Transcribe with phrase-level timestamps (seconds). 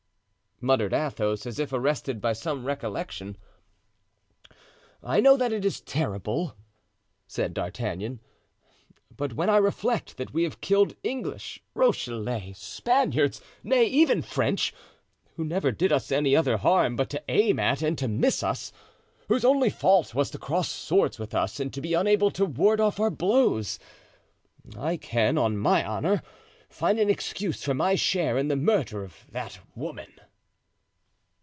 [0.63, 3.35] muttered Athos, as if arrested by some recollection.
[5.01, 6.53] "I know that it is terrible,"
[7.25, 8.19] said D'Artagnan;
[9.17, 14.71] "but when I reflect that we have killed English, Rochellais, Spaniards, nay, even French,
[15.35, 18.71] who never did us any other harm but to aim at and to miss us,
[19.29, 22.79] whose only fault was to cross swords with us and to be unable to ward
[22.79, 26.21] off our blows—I can, on my honor,
[26.69, 30.05] find an excuse for my share in the murder of that woman."